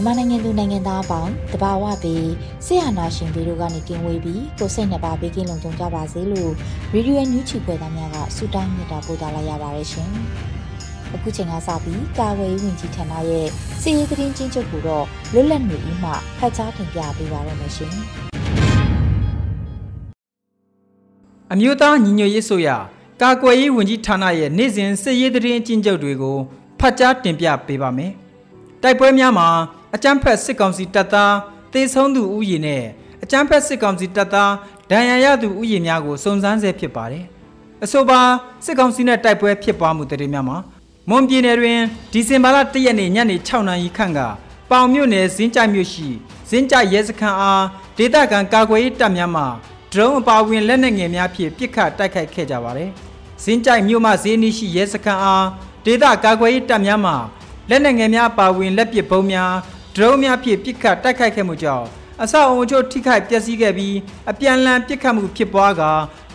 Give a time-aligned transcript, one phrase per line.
[0.00, 2.30] မြန်မာနိုင်ငံသူနိုင်ငံသားအပေါင်းတဘာဝပြီး
[2.66, 6.52] ဆရာနာရှင်ပြီးတို့ကနေကင်းဝေးပြီးကိုစိတ်နှပါဘေးကင်းလုံခြုံကြပါစေလို့
[6.92, 10.10] ရေဒီယိုညူချီဖွယ်သားများကဆုတောင်းမြတ်တာပို့သလာရပါတယ်ရှင်။
[11.14, 13.46] အခုချိန်ကစပြီးကာဝေးဝင်ကြီးဌာနရဲ့
[13.80, 17.94] စီရေးသတင်းချင်းချုပ်ကိုတော့လွတ်လပ်နေပြီးမှဖတ်ကြားတင်ပြပေးပါရမရှင်။
[21.52, 22.68] အမျိုးသားညီညွတ်ရေးဆိုရ
[23.22, 26.38] ကာကွယ်ရေးဝန်ကြီးဌာနရဲ့နေ့စဉ်စစ်ရေးသတင်းအကျဉ်းချုပ်တွေကို
[26.80, 28.12] ဖတ်ကြားတင်ပြပေးပါမယ်။
[28.82, 29.48] တိုက်ပွဲများမှာ
[29.94, 31.34] အကြမ်းဖက်စစ်ကောင်စီတပ်သား
[31.72, 32.84] တေဆုံးသူဥယျာဉ်နဲ့
[33.22, 34.52] အကြမ်းဖက်စစ်ကောင်စီတပ်သား
[34.90, 37.24] ဒဏ်ရာရသူဥယျာဉ်များကိုစုံစမ်းဆဲဖြစ်ပါတယ်။
[37.84, 38.20] အဆိုပါ
[38.64, 40.56] စစ်ကောင်စီနဲ့တိုက်ပွဲဖြစ်ပွားမှုတရေများမှာ
[41.08, 41.80] မွန်ပြည်နယ်တွင်
[42.12, 44.20] ဒီဇင်ဘာလ၁ရက်နေ့ညနေ6နာရီခန့်က
[44.70, 46.08] ပေါင်မြို့နယ်ဇင်းကြိုက်မြို့ရှိ
[46.50, 47.64] ဇင်းကြိုက်ရဲစခန်းအား
[47.98, 49.42] ဒေသခံကာကွယ်ရေးတပ်များမှ
[49.92, 52.90] ဒရုန်းအပါဝင်လက်နက်ငယ်များဖြင့်ပစ်ခတ်တိုက်ခိုက်ခဲ့ကြပါတယ်။
[53.44, 55.46] ဇင်းကြိုက်မြို့မှဈေးနီးရှိရဲစခန်းအား
[55.84, 57.12] ဒေသကာကွယ်ရေးတပ်များမှ
[57.70, 59.52] လက်နက်ငယ်များပါဝင်လက်ပစ်ဗုံးများ
[59.94, 61.86] ဒရုန်းများဖြင့်ပစ်ခတ်တိုက်ခိုက်ခဲ့မှုကြောင့်
[62.22, 63.96] အဆောက်အုံချို့ထိခိုက်ပျက်စီးခဲ့ပြီး
[64.30, 65.82] အပြန်အလှန်ပစ်ခတ်မှုဖြစ်ပွားက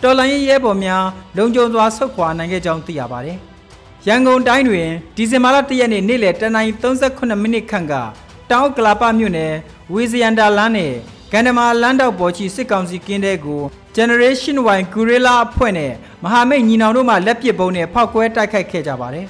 [0.02, 1.04] တော်လိုင်းရဲဘော်များ
[1.36, 3.38] လုံခြုံစွာဆုတ်ခွာနိုင်ခဲ့ကြောင်းသိရပါတယ်။
[4.06, 7.94] ရန်ကုန်တိုင်းတွင်ဒီဇင်ဘာလ၁ရက်နေ့နေ့လယ်10:38မိနစ်ခန့်က
[8.50, 9.52] တောင်ကလာပမြို့နယ်
[9.92, 10.94] ဝေဇယန္တာလမ်းနယ်
[11.32, 13.62] ကန္တမာလမ်းတောက်ပေါ်ရှိစစ်ကောင်စီကင်းတဲ့ကို
[13.96, 15.92] Generation Y Gorilla အဖွဲ့နဲ့
[16.24, 19.26] မဟာမိတ်ညီနောင်တို့မှလက်ပစ်ပုံးနဲ့ဖောက်ကွဲတိုက်ခိုက်ခဲ့ကြပါတယ်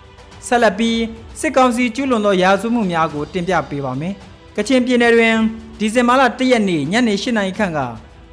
[0.46, 0.98] ။ဆက်လက်ပြီး
[1.40, 4.14] စစ်ကောင်စီကျူးလွန်သောရာဇဝမှုများကိုတင်ပြပေးပါမယ်။
[4.56, 5.36] ကချင်ပြည်နယ်တွင်
[5.78, 7.78] ဒီဇင်ဘာလ၁ရက်နေ့ညနေ၈နာရီခန့်က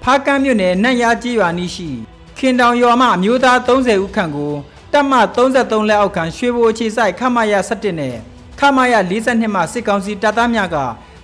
[0.04, 1.90] ဖားကန်းမြို့နယ်နန့်ရာကြီးရွာနီးရှိ
[2.38, 4.54] ခင်တောင်ရွာမှအမျိုးသား30ဦးခန့်ကို
[4.94, 8.16] တပ်မ33လက်အောက်ခံရွှေဘိုအခြေဆိုင်ခမရ17နဲ့
[8.60, 10.78] ခမရ42မှစစ်ကောင်စီတပ်သားများက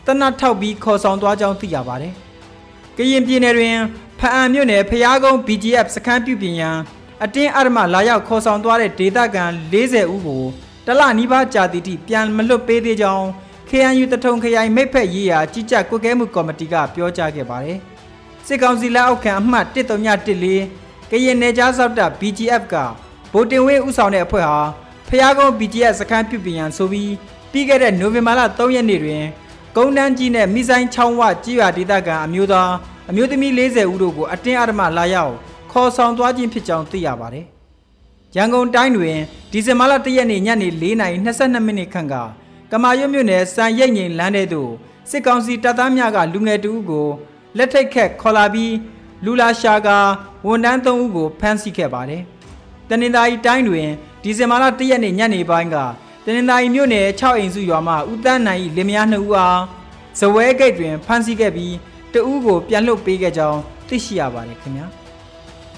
[0.05, 2.13] တနတ်ထောက်ပြီးခေါ်ဆောင်သွားကြောင်းသိရပါတယ်။
[2.97, 3.77] ကရင်ပြည်နယ်တွင်
[4.19, 6.77] ဖအံမြို့နယ်ဖျားကုန်း BGF စခန်းပြုပြင်ရန်
[7.23, 10.43] အတင်းအဓမ္မလာရောက်ခေါ်ဆောင်သွားတဲ့ဒေသခံ40ဦးကို
[10.87, 13.25] တလနီးပါးကြာတီတိပြန်မလွတ်ပေးသေးကြောင်း
[13.69, 17.77] KNU တထုံခရိုင်မိဖက်ရေးရာကြီးကြပ်ကွက်ကဲမှုကော်မတီကပြောကြားခဲ့ပါတယ်။
[18.47, 22.75] စစ်ကောင်စီလက်အောက်ခံအမှတ်1314ကရင်နယ်ကြားစောက်တပ် BGF က
[23.33, 24.59] ဗိုလ်တင်ဝင်းဦးဆောင်တဲ့အဖွဲ့ဟာ
[25.09, 27.13] ဖျားကုန်း BGF စခန်းပြုပြင်ရန်ဆိုပြီး
[27.51, 29.23] ပြီးခဲ့တဲ့နိုဝင်ဘာလ3ရက်နေ့တွင်
[29.77, 32.71] ကုန်းတန်းကြီးနဲ့မိဆိုင်ချောင်းဝကြီးရွာဒေသခံအမျိုးသား
[33.09, 35.33] အမျိုးသမီး40ဦးတို့ကိုအတင်းအဓမ္မလာရောက်
[35.71, 37.52] ခေါ်ဆောင်သွားခြင်းဖြစ်ကြောင်းသိရပါတယ်
[38.37, 39.17] ရန်ကုန်တိုင်းတွင်
[39.51, 42.15] ဒီဇင်ဘာလ၁ရက်နေ့ညနေ4:22မိနစ်ခန့်က
[42.71, 44.71] ကမာရွတ်မြို့နယ်စံရိပ်ငိန်လမ်းထဲသို့
[45.09, 47.07] စစ်ကောင်စီတပ်သားများကလူငယ်တဦးကို
[47.57, 48.73] လက်ထိတ်ခက်ခေါ်လာပြီး
[49.25, 49.89] လူလာရှာက
[50.45, 52.21] ဝန်တန်း၃ဦးကိုဖမ်းဆီးခဲ့ပါတယ်။
[52.89, 53.87] တနင်္သာရီတိုင်းတွင်
[54.23, 55.77] ဒီဇင်ဘာလ၁ရက်နေ့ညနေပိုင်းက
[56.25, 59.61] တနင်္သာရီမြို့နယ်6အိမ်စုရွာမှဦးတန်းနိုင်၏လင်မယား2ဦးအား
[60.19, 61.75] ဇဝဲဂိတ်တွင်ဖမ်းဆီးခဲ့ပြီး
[62.13, 64.87] တဦးကိုပြန်လွှတ်ပေးခဲ့ကြောင်းသိရှိရပါတယ်ခင်ဗျာ။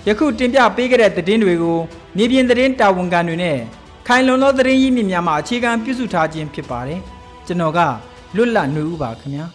[0.08, 1.78] ယခုတင်ပြပေးခဲ့တဲ့သတင်းတွေကို
[2.18, 3.58] မြေပြင်သတင်းတာဝန်ခံတွေနဲ့
[4.08, 7.00] ခိုင်လုံသောသတင်းရင်းမြစ်များမှအခြေခံပြုစုထားခြင်းဖြစ်ပါတယ်
[7.48, 7.80] ကျွန်တော်က
[8.36, 9.46] လွတ်လပ်နေဦးပါခင်ဗျာ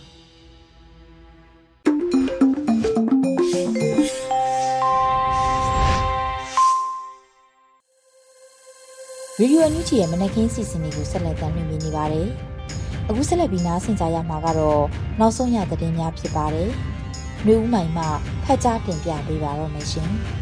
[9.36, 12.28] ဗီဒီယိုအန်ယူဂျီရဲ့မနက်ခင်းစီစဉ်တွေကိုဆက်လက်တင်ပြနေပါတယ်။
[13.08, 14.82] အခုဆက်လက်ပြီးနားဆင်ကြရမှာကတော့
[15.20, 16.70] နောက်ဆုံးရသတင်းများဖြစ်ပါတယ်။
[17.46, 18.04] မျိုးဦးမိုင်မှ
[18.44, 20.10] ဖတ်ကြားတင်ပြပေးပါတော့မယ်ရှင်။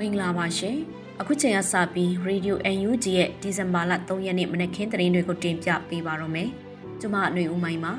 [0.00, 0.76] မင်္ဂလာပါရှင်
[1.20, 6.48] အခုချိန်ကစပြီး Radio UNG ရဲ့ဒီဇင်ဘာလ3ရက်နေ့မနက်ခင်းသတင်းတွေကိုတင်ပြပေးပါတော့မယ်
[7.00, 7.92] ကျွန်မအຫນွေဦးမိုင်းပါ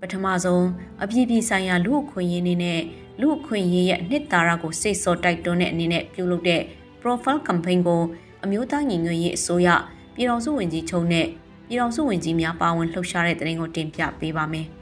[0.00, 0.66] ပထမဆုံး
[1.02, 2.80] အပြည့်ပြည့်ဆိုင်ရာလူအခွင့်အရေးနေနဲ့
[3.20, 6.62] လူအခွင့်အရေးရဲ့နှစ်သာရကိုစိတ်စောတိုက်တွန်းတဲ့အနေနဲ့ပြုလုပ်တဲ့
[7.00, 8.02] profile campaign ကို
[8.44, 9.68] အမျိုးသားညီညွတ်ရေးအစိုးရ
[10.14, 11.26] ပြည်တော်စုဝင်ကြီးချုပ်နဲ့
[11.66, 14.68] ပြည်တော်စုဝင်ကြီးများပါဝင်လှုပ်ရှားတဲ့တဲ့ရင်ကိုတင်ပြပေးပါမယ်။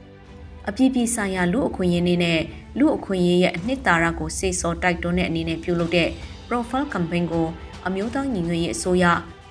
[0.69, 2.39] အပြည့်ပြည့်ဆိုင်ရာလူအခွင့်အရေးနဲ့
[2.79, 6.09] လူအခွင့်အရေးရဲ့အနှစ်သာရကိုစေစောတိုက်တွန်းတဲ့အနေနဲ့ပြုလုပ်တဲ့
[6.47, 7.47] profile campaign ကို
[7.87, 9.05] အမျိုးသားညီညွတ်ရေးအစိုးရ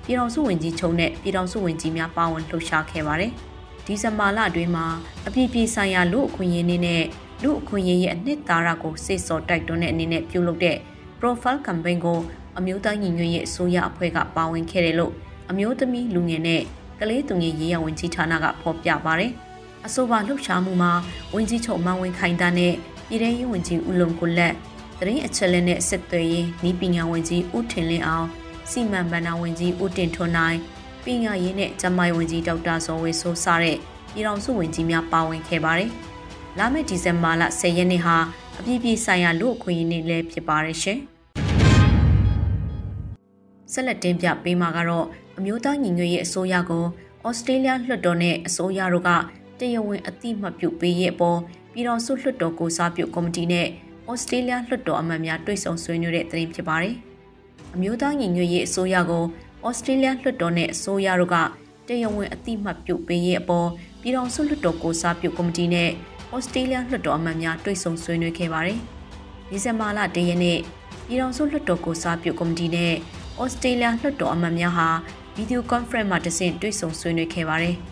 [0.05, 3.33] ပြည်ထောင်စုဝန်ကြီးချုပ်နဲ့ပြည်ထောင်စုဝန်ကြီးများပါဝင်လှုပ်ရှားခဲ့ပါတယ်။
[3.87, 4.87] ဒီဇင်ဘာလအတွင်းမှာ
[5.27, 7.03] အပြည့်ပြည့်ဆိုင်ရာလူအခွင့်အရေးနဲ့
[7.43, 10.77] လူအခွင့်အရေးရဲ့အနှစ်သာရကိုစေစောတိုက်တွန်းတဲ့အနေနဲ့ပြုလုပ်တဲ့
[11.21, 12.19] profile campaign ကို
[12.59, 15.13] အမျိုးသားညီညွတ်ရေးအစိုးရအဖွဲ့ကပါဝင်ခဲ့တယ်လို့
[15.51, 16.63] အမျိုးသမီးလူငယ်နဲ့
[17.01, 19.33] ကလေးသူငယ်ရေးရဝန်ကြီးဌာနကဖော်ပြပါတယ်။
[19.87, 20.93] အဆိုပါလှုပ်ရှားမှုမှာ
[21.35, 22.75] ဝန်ကြီးချုပ်မောင်ဝင်ခိုင်တာနဲ့
[23.09, 24.55] ပြည်ထရေးဝန်ကြီးဦးလုံကိုလက်
[24.99, 28.27] သတင်းအချက်အလက်နဲ့ဆက်သွယ်ရေးဤပညာဝန်ကြီးဦးထင်လင်းအောင်
[28.71, 30.59] စီမံဘဏ္ဍာဝန်ကြီးဦးတင်ထွန်းနိုင်
[31.05, 33.77] ပညာရေးနဲ့ကျန်းမာရေးဝန်ကြီးဒေါက်တာဇော်ဝေဆိုးစတဲ့
[34.13, 35.91] ပြည်ထောင်စုဝန်ကြီးများပါဝင်ခဲ့ပါတယ်။
[36.59, 38.17] လာမယ့်ဒီဇင်ဘာလ10ရက်နေ့ဟာ
[38.59, 40.99] အပြည့်ပြည့်ဆိုင်ရာလူ့အခွင့်အရေးနေ့လည်းဖြစ်ပါတယ်ရှင်။
[43.73, 45.07] ဆက်လက်တင်ပြပေးမှာကတော့
[45.39, 46.85] အမျိုးသားညီညွတ်ရေးအစိုးရကို
[47.27, 49.11] ဩစတြေးလျလွှတ်တော်နဲ့အစိုးရတို့က
[49.61, 51.39] တရားဝင်အတိမတ်ပြုပေးရဲ့အပေါ်
[51.73, 53.67] ပြည်တော်စုလွှတ်တော်ကိုစားပြုကော်မတီနဲ့
[54.11, 56.95] ဩစတြေးလျလွှတ်တော်အမတ်များတွေ့ဆုံဆွေးနွေးတဲ့သတင်းဖြစ်ပါတယ်။
[57.75, 59.25] အမျိုးသားညီညွတ်ရေးအစိုးရကို
[59.67, 61.37] ဩစတြေးလျလွှတ်တော်နဲ့အစိုးရတို့က
[61.89, 63.69] တရားဝင်အတိမတ်ပြုပေးရဲ့အပေါ်
[64.01, 65.91] ပြည်တော်စုလွှတ်တော်ကိုစားပြုကော်မတီနဲ့
[66.35, 68.79] ဩစတြေးလျလွှတ်တော်အမတ်များတွေ့ဆုံဆွေးနွေးခဲ့ပါတယ်။
[69.49, 70.59] ဒီဇင်ဘာလ၁ရက်နေ့
[71.07, 72.93] ပြည်တော်စုလွှတ်တော်ကိုစားပြုကော်မတီနဲ့
[73.43, 74.89] ဩစတြေးလျလွှတ်တော်အမတ်များဟာ
[75.35, 77.77] ဗီဒီယိုကွန်ဖရင့်မှာတဆင့်တွေ့ဆုံဆွေးနွေးခဲ့ပါတယ်။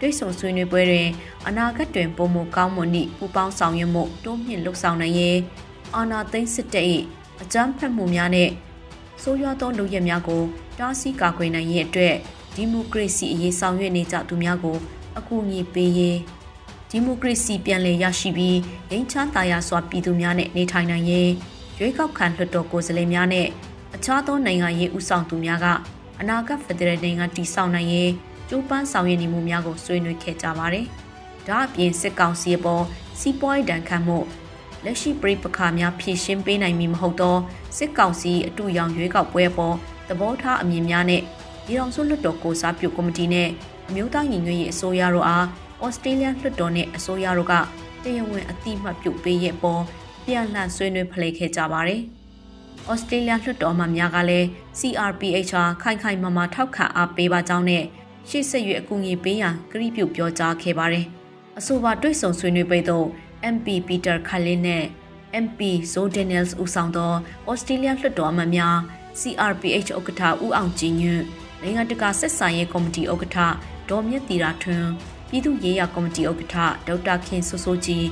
[0.00, 1.08] တွေ့ဆုံဆွေးနွေးပွဲတွင်
[1.46, 5.38] အနာဂတ်တွင်ပုံမကောင်းမွန်သည့်ပူပေါင်းဆောင်ရွက်မှုတိုးမြင့်လှုပ်ဆောင်နိုင်ရေး
[5.94, 6.86] အာဏာသိမ်းစစ်တပ်၏
[7.42, 8.52] အကြမ်းဖက်မှုများနှင့်
[9.22, 10.42] ဆိုးရွားသောလုပ်ရက်များကို
[10.78, 12.14] တားဆီးကာကွယ်နိုင်ရေးအတွက်
[12.54, 14.76] ဒီမိုကရေစီအရေးဆောင်ရွက်နေကြသူများကို
[15.18, 16.18] အကူအညီပေးရေး
[16.90, 18.58] ဒီမိုကရေစီပြန်လည်ရရှိပြီး
[18.90, 21.30] ငြိမ်းချမ်းသာယာစွာပြည်သူများနဲ့နေထိုင်နိုင်ရေး
[21.78, 23.46] ရွေးကောက်ခံလွှတ်တော်ကိုယ်စားလှယ်များနဲ့
[23.94, 25.66] အခြားသောနိုင်ငံရေးဦးဆောင်သူများက
[26.20, 28.10] အနာဂတ်ဖက်ဒရယ်နိုင်ငံတည်ဆောက်နိုင်ရေး
[28.50, 30.86] ကြိုးပမ်းဆောင်ရွက်နေမှုများကိုဆွေးနွေးခဲ့ကြပါတယ်။
[31.48, 32.84] ဒါအပြင်စစ်ကောင်စီပေါ်
[33.20, 34.18] စီးပွားရေးတန်ခတ်မှု
[34.84, 37.36] လက်ရှိပြည်ပခါများဖြည့်ရှင်းပေးနိုင်မည်မဟုတ်သော
[37.76, 39.76] စစ်ကောင်စီအတူရောင်ရွေးကောက်ပွဲပေါ်
[40.08, 41.22] သဘောထားအမြင်များနဲ့
[41.64, 43.48] ပြည်တော်စုလွှတ်တော်ကိုစားပြုကော်မတီနဲ့
[43.88, 45.46] အမျိုးသားညီညွတ်ရေးအစိုးရတို့အား
[45.84, 47.54] ဩစတြေးလျလွှတ်တော်နဲ့အစိုးရတို့က
[48.02, 49.82] တရားဝင်အတိမတ်ပြုပေးရဲ့ပေါ်
[50.24, 52.02] ပြန်လှန်ဆွေးနွေးဖလှယ်ခဲ့ကြပါတယ်။
[52.90, 54.46] ဩစတြေးလျလွှတ်တော်မှများကလည်း
[54.78, 57.84] CRPH ဟာခိုင်ခိုင်မာမာထောက်ခံအားပေးပါကြောင်းနဲ့
[58.32, 61.06] ရှေ့ဆက်၍အကူအညီပေးရန်ကတိပြုပြောကြားခဲ့ပါတယ်။
[61.58, 63.06] အဆိုပါတွေ့ဆုံဆွေးနွေးပွဲသို့
[63.54, 64.84] MP Peter Khalin နဲ့
[65.44, 65.60] MP
[65.92, 67.12] Zodinels ဦးဆောင်သော
[67.50, 68.76] ဩစတြေးလျလွှတ်တော်အမတ်များ
[69.20, 71.24] CRPH ဥက္ကဋ္ဌဦးအောင်ကြည်ညွန့်
[71.62, 73.38] နိုင်ငံတကာဆက်ဆံရေးကော်မတီဥက္ကဋ္ဌ
[73.88, 74.90] ဒေါ်မြတ်တီရာထွန်း
[75.28, 76.56] ပြည်သူ့ရေးရာကော်မတီဥက္ကဋ္ဌ
[76.86, 78.04] ဒေါက်တာခင်စိုးစိုးကြည်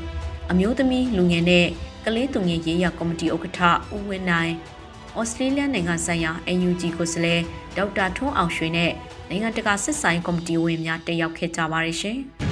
[0.50, 1.66] အမျိုးသမီးလူငယ်နဲ့
[2.04, 3.60] ကလေးသူငယ်ရေးရာကော်မတီဥက္ကဋ္ဌ
[3.94, 4.52] ဦးဝင်းနိုင်
[5.18, 7.42] ဩစတြေးလျနိုင်ငံဆိုင်ရာ NUG ကိုယ်စားလှယ်
[7.76, 8.92] ဒေါက်တာထွန်းအောင်ရွှေနဲ့
[9.30, 12.18] နိုင်ငံတကာစစ်ဆိုင်ကော်မတီဝင်များတက်ရောက်ခဲ့ကြပါတယ်ရှင်။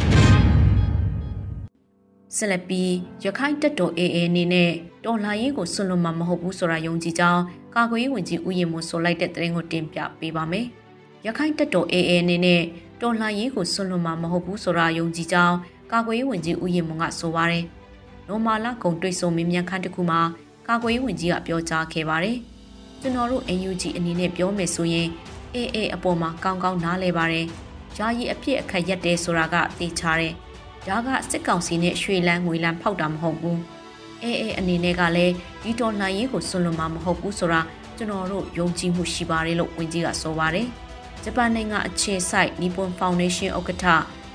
[2.37, 2.93] ဆက်လက်ပြီး
[3.25, 4.71] ရခိုင်တပ်တော် AA အနေနဲ့
[5.05, 7.43] တော်လှန်ရေးကိုဆွလွန်မှာမဟုတ်ဘူးဆိုတာယုံကြည်ကြောင်း
[7.75, 10.67] ကာကွယ်ရေးဝန်ကြီးဦးရင်မိုးဆိုလိုက်တဲ့သတင်းကိုတင်ပြပေးပါမယ်။
[11.27, 12.63] ရခိုင်တပ်တော် AA အနေနဲ့
[13.01, 15.57] တော်လှန်ရေးကိုဆွလွန်မှာမဟုတ်ဘူးဆိုတာယုံကြည်ကြောင်း
[15.93, 17.65] ကာကွယ်ရေးဝန်ကြီးဦးရင်မိုးကဆိုပါတယ်။
[18.29, 20.21] နိုမာလာကုံတွေ့ဆုံမင်းမြန်ခန်းတစ်ခုမှာ
[20.69, 22.37] ကာကွယ်ရေးဝန်ကြီးကပြောကြားခဲ့ပါတယ်။
[23.01, 25.09] ကျွန်တော်တို့ NUG အနေနဲ့ပြောမယ်ဆိုရင်
[25.55, 27.47] အေးအေးအပေါ်မှာကောင်းကောင်းနားလဲပါတယ်။
[27.99, 30.33] ယာယီအဖြစ်အခက်ရက်တယ်ဆိုတာကသိချတယ်။
[30.87, 33.59] ဒါကစစ်ကောင်စီနဲ့ရွှေလန်းငွေလန်းဖောက်တာမဟုတ်ဘူး။
[34.23, 37.61] အေးအေးအနေနဲ့ကလည်းဒီတော်လှန်ရေးကိုဆွလွန်မှာမဟုတ်ဘူးဆိုတာ
[37.97, 40.67] ကျွန်တော်တို့ယုံကြည်မှုရှိပါတယ်လို့ဝန်ကြီးကဆိုပါတယ်။
[41.25, 43.87] ဂျပန်နိုင်ငံအခြေစိုက် Nippon Foundation ဥက္ကဋ္ဌ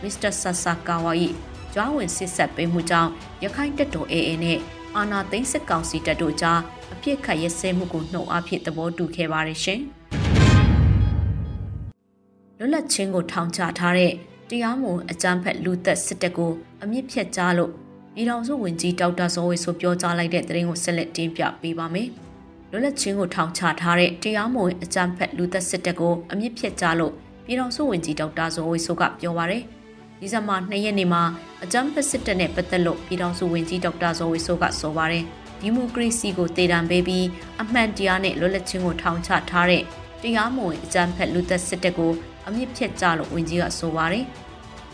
[0.03, 0.31] Mr.
[0.41, 1.13] Sasakawa
[1.74, 3.12] ၏ကြွားဝင်စစ်ဆက်ပေးမှုကြောင့်
[3.43, 4.59] ရခိုင်တပ်တော် AA နဲ့
[4.95, 6.59] အာနာသိန်းစစ်ကောင်စီတပ်တို့ကြား
[6.93, 9.81] အပြစ်ခတ်ရစဲမှုကိုနှုတ်အားဖြင့်သဘောတူခဲ့ပါတယ်ရှင်။
[12.63, 14.12] လွတ်လပ်ခြင်းကိုထောင်ချထားတဲ့
[14.50, 16.51] တရားမဝင်အကြမ်းဖက်လူသက်စစ်တပ်ကို
[16.84, 17.72] အမြင့်ဖြတ်ကြားလို့
[18.15, 22.08] ပြည်ထောင်စုဝန်ကြီးဒေါက်တာဇော်ဝေဆိုပြောကြားလိုက်တဲ့သတင်းကိုဆက်လက်တင်ပြပေးပါမယ်။
[22.72, 27.13] လွတ်လပ်ခြင်းကိုထောင်ချထားတဲ့တရားမဝင်အကြမ်းဖက်လူသက်စစ်တပ်ကိုအမြင့်ဖြတ်ကြားလို့
[27.46, 29.63] ပြည်ထောင်စုဝန်ကြီးဒေါက်တာဇော်ဝေဆိုကပြောပါရယ်။
[30.20, 31.24] ဒီဇင်ဘာ2ရက်နေ့မှာ
[31.63, 35.24] အကြမ်းဖက်စစ်တပ်နဲ့ပတ်သက်လို့ပြည်ထောင်စုဝန်ကြီးဒေါက်တာဇော်ဝေဆိုးကဆိုပါတယ်
[35.62, 37.25] ဒီမိုကရေစီကိုတည်တံပေးပြီး
[37.62, 39.84] အမှန်တရားနဲ့လွတ်လပ်ခြင်းကိုထောင်ချထားတဲ့
[40.22, 42.13] တရားမဝင်အကြမ်းဖက်လူသက်စစ်တပ်ကို
[42.48, 44.25] အမြင့်ဖြတ်ကြလို့ဝန်ကြီးကဆိုပါတယ်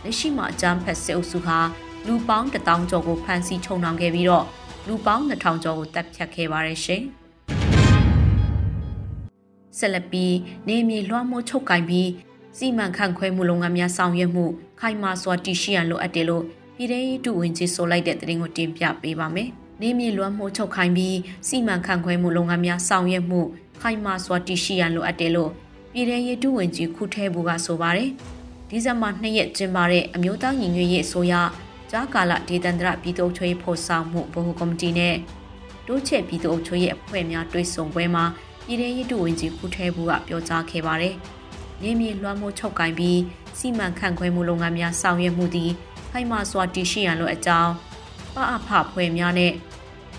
[0.04, 1.60] လက်ရှိမှာအကြမ်းဖက်စစ်အုပ်စုဟာ
[2.08, 4.46] လူပေါင်း1000ကျော်ကိုဖမ်းဆီးချုံနှောင်ခဲ့ပြီးတော့
[4.88, 7.04] လူပေါင်း2000ကျော်ကိုတပ်ဖြတ်ခဲ့ပါတယ်ရှင်
[9.78, 10.36] ဆက်လက်ပြီး
[10.68, 12.10] နေမြေလွှမ်းမိုးချုပ်ကင်ပြီး
[12.58, 14.46] စီမံခန့်ခွဲမှုလုပ်ငန်းများဆောင်ရွက်မှု
[14.80, 16.44] ခိုင်မာစွာတည်ရှိရန်လိုအပ်တယ်လို့
[16.76, 16.90] ပြည်
[17.26, 19.50] ထောင်စုဝန်ကြီးဆိုလိုက်တဲ့သတင်းကိုတင်ပြပေးပါမယ်။
[19.82, 23.42] နေမြေလွှမ်းမိုးချုပ်ခိုင်ပြီးစီမံခန့်ခွဲမှုလုပ်ငန်းများဆောင်ရွက်မှု
[23.82, 25.52] ခိုင်မာစွာတည်ရှိရန်လိုအပ်တယ်လို့
[25.94, 28.10] ပြည်ထောင်စုဝန်ကြီးခုထဲဘူကဆိုပါတယ်။
[28.70, 31.34] ဒီဇင်ဘာ2ရက်ကျင်းပတဲ့အမျိုးသားညီညွတ်ရေးအစိုးရ
[31.92, 35.16] ကြားကာလဒေသန္တရပြည်သူ့ချွေးဖော်ဆောင်မှုဗဟိုကော်မတီနဲ့
[35.88, 38.26] တိုးချဲ့ပြည်သူ့ချွေးရဲ့အဖွဲ့များတွဲဆုံပွဲမှာ
[38.66, 41.16] ပြည်ထရေးတူဝင်ကြီးခုထဲဘူးကပြောကြားခဲ့ပါတယ်။
[41.82, 43.20] နေမြေလွှမ်းမိုးချုပ်ကင်ပြီး
[43.58, 45.72] စီမံခန့်ခွဲမှုလုပ်ငန်းများဆောင်ရွက်မှုသည်
[46.12, 47.72] ဖိုင်မာစွာတည်ရှိရန်လိုအကြောင်း
[48.36, 49.52] ပအဖဖွဲ့များနဲ့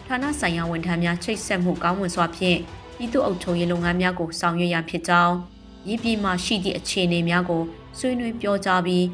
[0.06, 2.58] ဌာနဆိုင်ရာဝန်ထမ်းများချိတ်ဆက်မှုကောင်းမွန်စွာဖြင့်
[2.96, 5.57] ပြည်သူ့အုပ်ချုပ်ရေးလုပ်ငန်းများကိုဆောင်ရွက်ရန်ဖြစ်ကြောင်း
[5.88, 7.62] ရည်ပြည်မှရှိသည့်အခြေအနေများကို
[7.98, 9.04] ဆွေးနွေးပြောကြားပြီး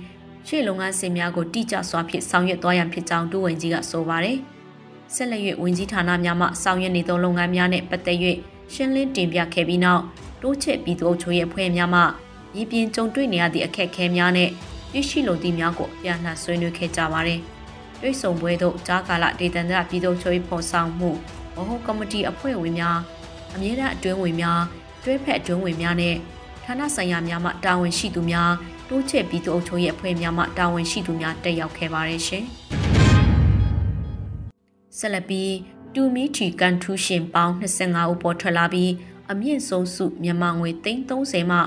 [0.46, 4.38] ရှေ့လုပ်ငန်းစဉ်များကိုတိကျစွာဖြင့်ဆောင်ရွက်သွားရန်ဖြစ်ကြောင်းဒုဝန်ကြီးကဆိုပါတယ်။
[5.14, 8.18] ဆက်လက်၍ဝန်ကြီးဌာနများမှဆောင်ရွက်နေသောလုပ်ငန်းများနှင့်ပတ်သက်၍
[8.74, 10.02] ရှင်းလင်းတင်ပြခဲ့ပြီးနောက်
[10.42, 12.00] တိုးချဲ့ပြည်သူ့အုပ်ချုပ်ရေးအဖွဲ့များမှ
[12.56, 14.50] ရည်ပြင်ကြုံတွေ့နေရသည့်အခက်အခဲများနဲ့
[14.92, 17.40] သိရှိလိုသည့်များကိုအပြန်အလှန်ဆွေးနွေးခဲ့ကြပါတယ်။
[18.00, 21.10] တွိဆုံပွဲသို့ကြားကာလဒေသန္တရပြည်သူ့ချုပ်ရေးဖော်ဆောင်မှု
[21.56, 22.98] ဗဟိုကော်မတီအဖွဲ့ဝင်များ
[23.54, 24.60] အမြဲတမ်းအတွင်းဝင်များ
[25.02, 26.16] တွဲဖက်အတွင်းဝင်များနဲ့
[26.64, 28.50] ဌာနဆိုင်ရာများမှတာဝန်ရှိသူများ
[28.88, 32.44] တိုးချဲ့ပြည်သူ့အုပ်ချုပ်ရေးအဖွဲ့များမှတာဝန်ရှိသူများတက်ရောက်ခဲ့ပါတယ်ရှင်။
[34.98, 35.52] ဆက်လက်ပြီး
[35.94, 38.90] တူမီထီကန်ထူးရှင်ပေါင်း25ဦးပေါ်ထွက်လာပြီး
[39.30, 41.58] အမြင့်ဆုံးစုမြန်မာငွေ330မှ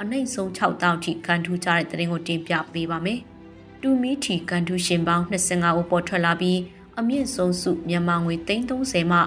[0.00, 3.20] အနှိမ့်ဆုံး6တောက်ထိကန်ထူးကြတဲ့တရင်ကိုတင်ပြပေးပါမယ်။
[3.82, 6.58] တူမီထီကန်ထူးရှင်ပေါင်း25ဦးပေါ်ထွက်လာပြီး
[6.98, 9.20] အမြင့်ဆုံးစုမြန်မာငွေ330မှ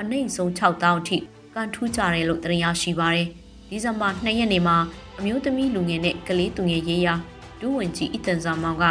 [0.00, 1.16] အနှိမ့်ဆုံး6တောက်ထိ
[1.54, 3.28] ကန်ထူးကြတယ်လို့တင်ရရှိပါတယ်။
[3.70, 4.76] ဒီဇင်ဘာ2ရက်နေ့မှာ
[5.18, 7.14] အမျိုးသမီးလူငယ်နဲ့ကလေးသူငယ်ရေးရာ
[7.60, 8.84] ဒူးဝင်ကြီးအီတန်ဇာမောင်က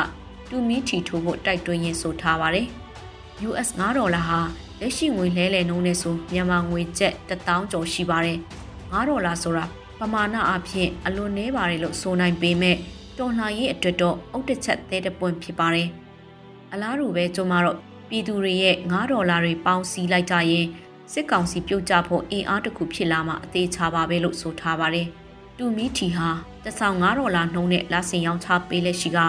[0.49, 2.67] တူမီထီထိုးဖို့တိုက်တွန်းရင်းဆိုထားပါတယ်။
[3.47, 4.39] US 9ဒေါ်လာဟာ
[4.79, 8.37] လက်ရှိငွေလဲလှယ်နှုန်းနဲ့ဆိုမြန်မာငွေကျပ်1000ကျော်ရှိပါတယ်။
[8.91, 9.65] 9ဒေါ်လာဆိုတာ
[9.99, 12.77] ပမာဏအဖြစ်အလွန်နည်းပါတယ်လို့ဆိုနိုင်ပေမဲ့
[13.17, 15.87] တော်လှန်ရေးအတွက်တော့အုတ်တစ်ချက်သေးတဲ့ပွင့်ဖြစ်ပါတယ်။
[16.73, 17.77] အလားတူပဲကျွန်မတို့
[18.09, 20.65] ပြည်သူတွေရဲ့9ဒေါ်လာတွေပေါင်းစည်းလိုက်ကြရင်
[21.11, 25.07] စစ်ကောင်စီပြုတ်ကျဖို့အင်အားတစ်ခုဖြစ်လာမှအသေးချပါပဲလို့ဆိုထားပါတယ်။
[25.57, 26.29] တူမီထီဟာ
[26.63, 29.19] တဆောင်9ဒေါ်လာနှုန်းနဲ့လာစင်ရောင်းချပေးလက်ရှိက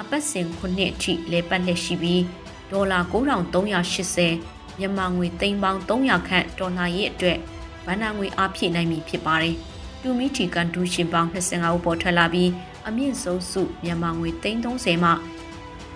[0.00, 2.22] အပတ်စဉ်ခုနှစ်အထိလဲပတ်လက်ရှိပြီး
[2.70, 7.38] ဒေါ်လာ9380မြန်မာငွေသိန်းပေါင်း300ခန့်ဒေါ်လာရဲ့အတွက်
[7.86, 9.54] ဗန္နာငွေအားဖြည့်နိုင်ပြီဖြစ်ပါတယ်။
[10.02, 12.50] တူမီတီကန်ဒူရှင်ပေါင်း25ဦးပေါ်ထွက်လာပြီး
[12.88, 15.10] အမြင့်ဆုံးစုမြန်မာငွေသိန်း30မှ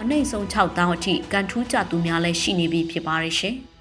[0.01, 3.57] အနှိမ့်ဆုံး6တောင်းအထိကန်ထူးကြသူများလည်းရှိနေပြီဖြစ်ပါတယ်ရှင်။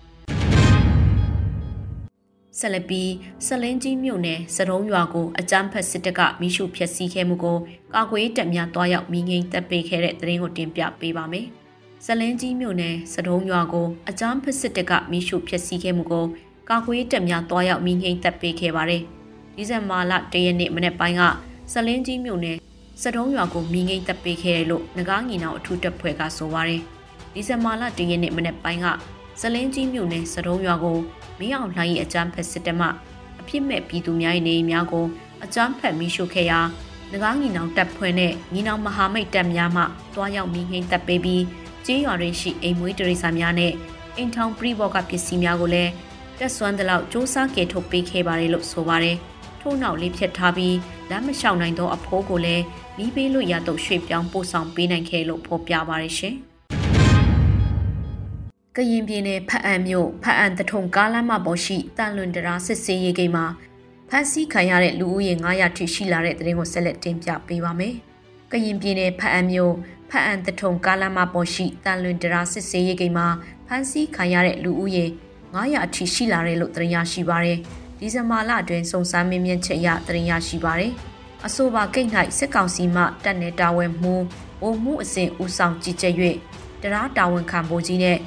[2.59, 3.11] ဆက်လက်ပြီး
[3.45, 7.57] ဆလင်းကြီးမြို့နယ်စတုံးရွာကိုအကြမ်းဖက်စစ်တပ်ကမိရှုဖျက်ဆီးခဲ့မှုကို
[7.93, 11.45] ကာကွယ်တပ်များတွားရောက်မိငိမ့်တပ်ပေးခဲ့တဲ့သတင်းကိုတင်ပြပေးပါမယ်။
[12.05, 16.25] ဇလင်းကြီးမြို့နယ်စတုံးရွာကိုအကြမ်းဖက်စစ်တပ်ကမိရှုဖျက်ဆီးခဲ့မှုကို
[16.69, 19.01] ကာကွယ်တပ်များတွားရောက်မိငိမ့်သက်ပေးခဲ့ပါတယ်။
[19.55, 21.23] ဒီဇင်ဘာလ၁ရက်နေ့မနေ့ပိုင်းက
[21.73, 22.57] ဇလင်းကြီးမြို့နယ်
[23.01, 26.81] စတုံးရွာကိုမိငိမ့်သက်ပေးခဲ့တယ်လို့ငကားငီနောင်အထူးတပ်ဖွဲ့ကဆိုပါတယ်။
[27.33, 28.87] ဒီဇင်ဘာလ၁ရက်နေ့မနေ့ပိုင်းက
[29.41, 30.99] ဇလင်းကြီးမြို့နယ်စတုံးရွာကို
[31.39, 32.87] မင်းအောင်လှိုင်းရဲ့အကြမ်းဖက်စစ်တပ်မှ
[33.39, 35.05] အပြစ်မဲ့ပြည်သူများရဲ့နေအိမ်များကို
[35.43, 36.59] အကြမ်းဖက်မိရှုခဲ့ရာ
[37.11, 41.43] ငကားငီနောင်တပ်ဖွဲ့နဲ့ငီနောင်မဟာမိတ်တပ်များမှတွားရောက်မိငိမ့်သက်ပေးပြီး
[41.85, 43.73] ကျေးရွာတွင်ရှိအိမ်မွေးတရိษံများနဲ့
[44.15, 45.91] အိမ်ထောင်ပြိဘောကပစ္စည်းများကိုလည်း
[46.39, 49.17] တက်ဆွမ်းသလောက်စူးစမ်းကယ်ထုတ်ပေးခဲ့ပါတယ်လို့ဆိုပါတယ်။
[49.61, 50.75] ထို့နောက်လေးဖြတ်ထားပြီး
[51.09, 52.63] လမ်းမလျှောက်နိုင်သောအဖိုးကိုလည်း
[52.97, 56.35] မီးပေးလို့ရတော့ရွှေ့ပြောင်းပို့ဆောင်ပေးနိုင်ခဲ့လို့ဖော်ပြပါတယ်ရှင်။
[58.79, 63.45] ကရင်ပြည်နယ်ဖအံမြို့ဖအံတထုံကားလမ်းမပေါ်ရှိတန်လွန်တရာစစ်စေးရေးဂိမ်းမှာ
[64.09, 67.93] ဖမ်းဆီးခံရတဲ့လူဦးရေ900ထိရှိလာတဲ့တဲ့ရင်ကိုဆက်လက်တင်ပြပေးပါမယ်။
[68.51, 69.73] ကရင်ပြည်နယ်ဖအံမြို့
[70.09, 73.27] ဖအံတထုံကားလမ်းမပေါ်ရှိတန်လွင်တရာစစ်စေးရေးဂိမ်းမှာ
[73.67, 75.05] ဖမ်းဆီးခံရတဲ့လူဦးရေ
[75.53, 77.59] 900အထိရှိလာတယ်လို့သတင်းရရှိပါရယ်
[77.99, 80.93] ဒီဇင်ဘာလအတွင်းစုံစမ်းမင်းမြင့်ချက်အရသတင်းရရှိပါရယ်
[81.45, 84.15] အဆိုပါဂိတ်၌စစ်ကောင်စီမှတပ်နေတာဝန်မှု
[84.61, 86.13] ဗိုလ်မှုအစဉ်ဦးဆောင်ကြီးကြပ်၍
[86.81, 88.17] တရားတာဝန်ခံဖို့ကြီးနဲ့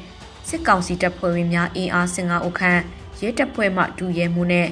[0.53, 2.81] စစ်ကောင်စီတပ်ဖွဲ့ဝင်များအင်အား15ဦးခန့်
[3.21, 4.69] ရဲတပ်ဖွဲ့မှဒူရဲမှုနဲ့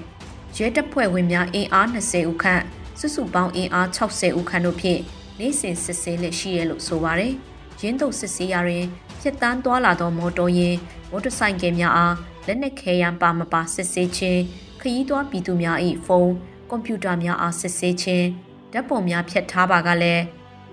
[0.56, 2.62] ရဲတပ်ဖွဲ့ဝင်များအင်အား20ဦးခန့်
[2.98, 5.00] စုစုပေါင်းအင်အား60ဦးခန့်တို့ဖြင့်
[5.38, 7.32] နေ့စဉ်စစ်ဆေးလက်ရှိရလို့ဆိုပါတယ်။
[7.80, 8.86] ရင်းတုပ်စစ်ဆေးရရင်
[9.20, 10.76] ဖြတ်တန်းသွားလာသောမော်တော်ယာဉ်
[11.10, 12.14] မော်တော်ဆိုင်ကယ်များအား
[12.46, 14.40] လက်နက်ခဲယမ်းပါမပါစစ်ဆေးခြင်း
[14.80, 16.32] ခရီးသွားပြည်သူများ၏ဖုန်း
[16.70, 18.26] ကွန်ပျူတာများအားစစ်ဆေးခြင်း
[18.72, 20.22] ဓာတ်ပုံများဖြတ်ထားပါကလည်း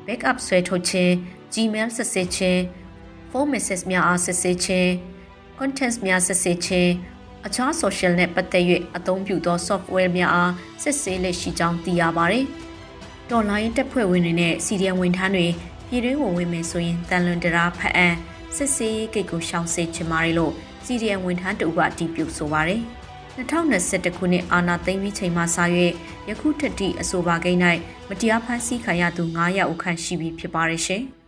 [0.05, 1.11] backup ဆွဲထုတ်ခြင်း
[1.53, 2.61] Gmail စစ်ဆေးခြင်း
[3.29, 4.89] phone message များအားစစ်ဆေးခြင်း
[5.57, 6.91] contents များစစ်ဆေးခြင်း
[7.45, 8.65] အခြား social နဲ့ပတ်သက်၍
[8.97, 10.53] အသုံးပြုသော software များအား
[10.83, 12.45] စစ်ဆေးလက်ရှိကြောင်းသိရပါတယ်။
[13.29, 15.47] တော်လိုင်းတပ်ဖွဲ့ဝင်တွေနဲ့စီဒီအမ်ဝန်ထမ်းတွေ
[15.89, 18.07] ပြည်တွင်းဝင်ဝင်မယ်ဆိုရင်တန်လွန်တရာဖအံ
[18.55, 20.53] စစ်စေးကိတ်ကိုရှောင်စေချင်ပါတယ်လို့
[20.85, 22.81] စီဒီအမ်ဝန်ထမ်းတူကအတည်ပြုဆိုပါတယ်
[23.37, 25.57] 2021ခုနှစ်အာဏာသိမ်းပြီးချိန်မှစ၍
[26.29, 27.61] ယခုထက်ထိအဆိုပါကိန်း၌
[28.09, 31.03] မတရားဖမ်းဆီးခံရသူ900ဦးခန့်ရှိပြီဖြစ်ပါတယ်ရှင်။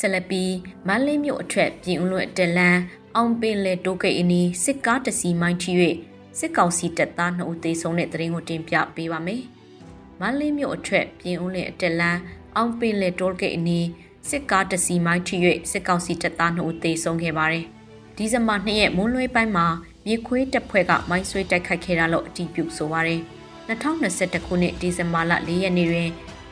[0.00, 0.44] ဆလပီ
[0.86, 2.78] မန်းလေးမြို့အထက်ပြည်ဦးလွင်တလန်
[3.16, 5.72] အောင်ပင်လေတိုးကိတ်အနီးစစ်ကားတစီမိုင်းထီ၍
[6.38, 9.42] စစ်ကောင်စီတပ်သား2ဦးသေဆုံးတဲ့သတင်းကိုတင်ပြပေးပါမယ်။
[10.20, 12.20] မန္တလေးမြို့အထက်ပြင်းဦးလင်အတက်လန်း
[12.56, 13.86] အောင်ပင်လေတိုးဂိတ်အနီး
[14.30, 15.36] စစ်ကားတစီမိုင်းထိ၍
[15.70, 17.64] စစ်ကောင်စီတပ်သား2ဦးသေဆုံးခဲ့ပါတယ်။
[18.16, 19.66] ဒီဇင်ဘာ2ရက်မွန်းလွဲပိုင်းမှာ
[20.06, 23.20] မြေခွေးတပ်ဖွဲ့ကမိုင်းဆွဲတိုက်ခိုက်ခဲ့တာလို့အတည်ပြုဆိုပါတယ်။
[23.68, 26.10] 2021ခုနှစ်ဒီဇင်ဘာလ4ရက်နေ့တွင်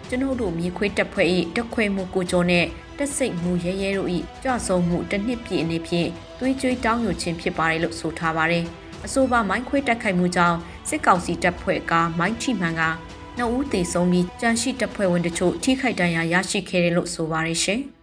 [0.09, 2.67] ကျွန်ုပ်တို့မြေခွေးတပ်ဖွဲ့၏တက်ခွဲမှုကိုကျော်နဲ့
[2.99, 4.11] တက်စိတ်မှုရဲရဲတို့၏
[4.45, 8.65] ကြဆုံမှုတစ်နှစ်ပြည့်အနေဖြင့်သွေးကြွေးတောင်းယူခြင်းဖြစ်ပါတယ်လို့ဆိုထားပါတယ်။
[9.07, 12.83] အဆိုပါမိုင်းခွေးတိုက်ခိုက်မှုကြောင့်စစ်ကောင်စီတပ်ဖွဲ့ကမိုင်းချိမှန်က
[13.37, 17.81] နှစ်ဦးသေဆုံးပြီးကြန့်ရှိတပ်ဖွဲ့ဝင်တချို့ထိခိုက်ဒဏ်ရာရရှိခဲ့တယ်လို့ဆိုပါတယ်ရှင်။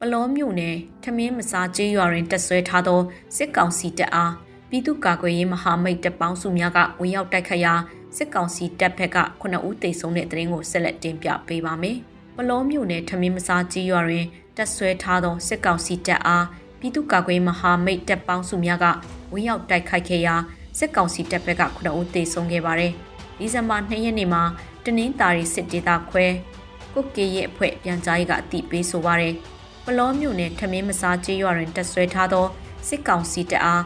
[0.00, 3.00] ပလောမြို့နယ်ထမင်းမစားကျေးရွာတွင်တက်ဆွဲထားသော
[3.36, 4.32] စစ်ကောင်စီတပ်အား
[4.70, 7.74] ပြည်သူ့ကာကွယ်ရေးမဟာမိတ်တပ်ပေါင်းစုများကဝင်ရောက်တိုက်ခတ်ရာ
[8.16, 11.98] စစ်ကောင်စီတပ်ဘက်က9ဦးသေဆုံးတဲ့တဲ့ရင်ကိုဆက်လက်တင်ပြပေးပါမယ်။
[12.36, 16.46] ပလောမြို့နယ်ထမင်းမစားကျေးရွာတွင်တက်ဆွဲထားသောစစ်ကောင်စီတပ်အား
[16.78, 18.86] ပြည်သူ့ကာကွယ်ရေးမဟာမိတ်တပ်ပေါင်းစုများက
[19.32, 20.34] ဝင်ရောက်တိုက်ခိုက်ခဲ့ရာ
[20.78, 22.92] စစ်ကောင်စီတပ်ဘက်က9ဦးသေဆုံးခဲ့ပါတယ်။
[23.38, 24.42] ဒီဇင်ဘာ2ရက်နေ့မှာ
[24.84, 26.26] တနင်္သာရီစစ်ဒေသခွဲ
[26.94, 29.34] ကုတ်ကေရဲ့အဖွဲ့ပြန်ကြားရေးကအတိပေးဆိုပါရယ်
[29.84, 32.46] ပလောမြို့နယ်ထမင်းမစားကျေးရွာတွင်တက်ဆွဲထားသော
[32.88, 33.82] စစ်ကောင်စီတပ်အား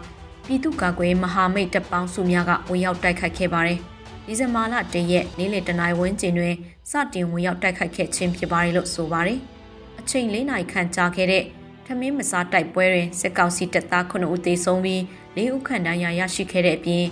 [0.46, 3.78] ပြည်သူ့ကာကွယ်မဟာမိတ်တပ်ပေါင်းစုများကဝင်ရောက်တိုက်ခိုက်ခဲ့ပါတယ်
[4.26, 6.54] ဒီဇင်ဘာလ၁ရက်နေ့လယ်တနာရီဝန်းကျင်တွင်
[6.90, 9.40] စတင်ဝင်ရောက်တိုက်ခိုက်ခဲ့ခြင်းဖြစ်ပါတယ်လို့ဆိုပါတယ်
[10.00, 11.44] အချိန်၄နာရီခန့်ကြာခဲ့တဲ့
[11.86, 15.00] ထမင်းမစားတိုက်ပွဲတွင်စစ်ကောင်စီတပ်သား9ဦးသေဆုံးပြီး
[15.36, 17.04] ၄ဦးခန့်ဒဏ်ရာရရှိခဲ့တဲ့အပြင်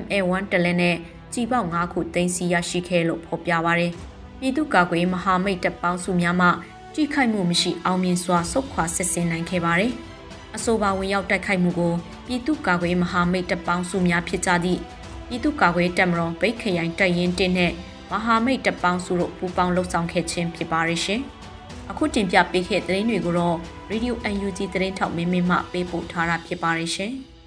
[0.00, 0.96] MA1 တလက်နဲ့
[1.32, 3.92] ကြီးပေါက်၅ခုသိမ်းဆီးရရှိခဲ့လို့ဖော်ပြပါရယ်
[4.40, 6.48] ပြည်သူ့ကာကွယ်မဟာမိတ်တပ်ပေါင်းစုများမှ
[6.94, 9.92] ကြိခိုက်မှုမရှိအောင်မြင်စွာဆုတ်ခွာစစ်ဆင်နိုင်ခဲ့ပါတယ်
[10.56, 11.94] အဆိုပါဝင်ရောက်တိုက်ခိုက်မှုကို
[12.26, 14.80] ပြည်သူ့ကာကွယ်မဟာမိတ်တပ်ပေါင်းစုများဖြစ်ကြသည့်
[15.28, 17.72] ပြည်သူ့ကာကွယ်တပ်မတော်ဗိတ်ခရိုင်တပ်ရင်းတင်းနဲ့
[18.10, 21.20] မဟာမိတ်တပ်ပေါင်းစုတို့ပူးပေါင်းလှုပ်ဆောင်ခဲ့ခြင်းဖြစ်ပါရဲ့ရှင်
[21.90, 23.56] အခုတင်ပြပေးခဲ့တဲ့သတင်းတွေကိုတော့
[23.90, 27.12] Radio UNG သတင်းထောက်မင်းမင်းမှပေးပို့ထားတာဖြစ်ပါရဲ့ရှင်။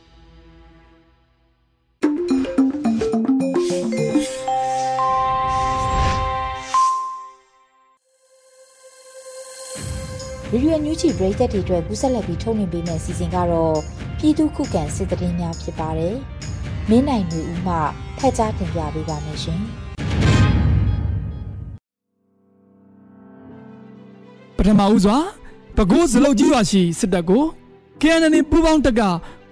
[10.54, 13.78] ရေဒီယိုညူချီပရိသတ်တွေအတွက်ကူးဆက်လက်ပြီးထုတ်လွှင့်ပေးမယ့်စီစဉ်ကတော့
[14.20, 16.18] ပြည်သူခုခံစစ်တရင်များဖြစ်ပါတယ်။
[16.92, 17.76] မင်းနိုင်လူဦးမှ
[18.20, 19.62] ဖတ်ကြားတင်ပြပေးပါမယ်ရှင်။
[24.58, 25.18] ပထမဦးစွာ
[25.76, 27.44] ပဲခူးစလုတ်ကြီးရွာရှိစစ်တပ်ကို
[28.02, 29.02] KNN ပူးပေါင်းတပ်က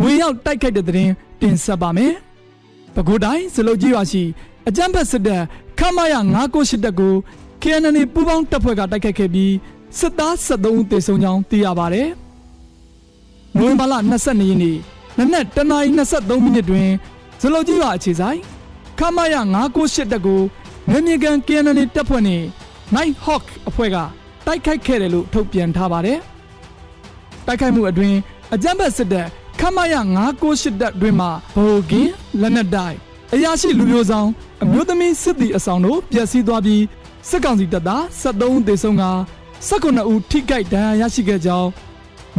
[0.02, 2.14] ဝင်ရောက်တိုက်ခိုက်တဲ့တဲ့ရင်တင်ဆက်ပါမယ်။
[2.96, 4.24] ပဲခူးတိုင်းစလုတ်ကြီးရွာရှိ
[4.68, 5.44] အကြမ်းဖက်စစ်တပ်
[5.80, 6.16] ခမရ
[6.52, 7.14] 998တပ်ကို
[7.62, 9.54] KNN ပူးပေါင်းတပ်ဖွဲ့ကတိုက်ခိုက်ခဲ့ပြီး
[10.00, 12.08] စစ်သား73ဦးသေဆုံးကြောင်းသိရပါတယ်။
[13.58, 14.78] နိုဝင်ဘာလ22ရက်နေ့
[15.18, 16.90] နနက်တနာရီ23မိနစ်တွင်
[17.42, 18.40] ဇလုတ်ကြီးရွာအခြေဆိုင်
[19.00, 19.36] ခမရ
[19.76, 20.42] 998တပ်ကို
[20.90, 22.46] မြေမြေကန် KNL တပ်ဖွဲ့နှင့်
[22.96, 23.98] Night Hawk အဖွဲ့က
[24.46, 26.20] တိုက်ခိုက်ခဲ့တယ်လို့ထုတ်ပြန်ထားပါတယ်။
[27.46, 28.18] တိုက်ခိုက်မှုအတွင်း
[28.54, 29.28] အကြမ်းဖက်စစ်တပ်
[29.60, 29.96] ခမရ
[30.38, 32.96] 998တပ်တွင်မှဗိုလ်ကင်းလက်နက်တိုင်
[33.34, 34.28] အရာရှိလူမျိုးဆောင်
[34.64, 36.84] အမျိုးသမီးစစ်သည်အဆောင်တို့ပျက်စီးသွားပြီး
[37.30, 39.06] စစ်ကောင်စီတပ်သား73ဦးသေဆုံးက
[39.70, 41.68] 19ဦးထိခိုက်ဒဏ်ရာရရှိခဲ့ကြောင်း